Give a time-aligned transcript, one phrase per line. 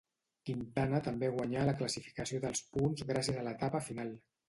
[0.49, 4.15] Quintana també guanyà la classificació dels punts gràcies a l'etapa final.